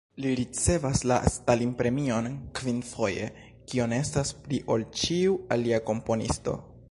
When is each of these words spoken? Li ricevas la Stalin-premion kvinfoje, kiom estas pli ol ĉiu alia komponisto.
Li 0.23 0.29
ricevas 0.37 1.01
la 1.11 1.17
Stalin-premion 1.33 2.25
kvinfoje, 2.59 3.29
kiom 3.73 3.95
estas 3.99 4.33
pli 4.47 4.61
ol 4.77 4.89
ĉiu 5.03 5.41
alia 5.57 5.85
komponisto. 5.91 6.59